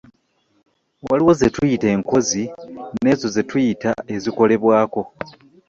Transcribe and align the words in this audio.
Waliwo 1.07 1.31
ze 1.39 1.47
tuyita 1.55 1.87
enkozi 1.95 2.43
n’ezo 3.01 3.27
ze 3.33 3.41
tuyita 3.49 3.91
ezikolebwako. 4.15 5.01